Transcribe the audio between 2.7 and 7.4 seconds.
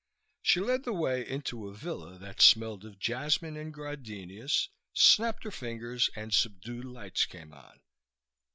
of jasmine and gardenias, snapped her fingers and subdued lights